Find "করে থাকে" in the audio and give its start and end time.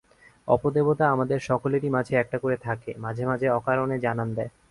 2.37-2.91